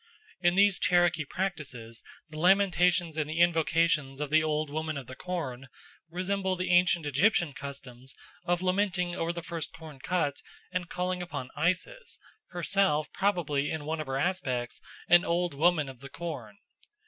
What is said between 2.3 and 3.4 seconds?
lamentations and the